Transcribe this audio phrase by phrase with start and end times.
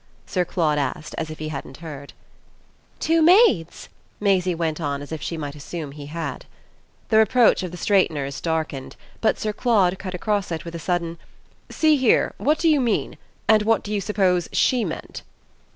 [0.25, 2.13] Sir Claude asked as if he hadn't heard.
[2.99, 3.87] "Two maids?"
[4.19, 6.45] Maisie went on as if she might assume he had.
[7.09, 11.19] The reproach of the straighteners darkened; but Sir Claude cut across it with a sudden:
[11.69, 13.15] "See here; what do you mean?
[13.47, 15.21] And what do you suppose SHE meant?"